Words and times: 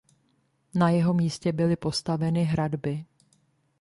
Na 0.75 0.89
jeho 0.89 1.13
místě 1.13 1.51
byly 1.51 1.75
postaveny 1.75 2.43
hradby. 2.43 3.05